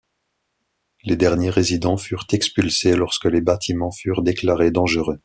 [1.03, 5.19] Les derniers résidents furent expulsés lorsque les bâtiments furent déclarés dangereux.